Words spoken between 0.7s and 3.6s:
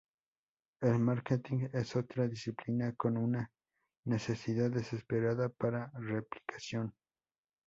El marketing es otra disciplina con una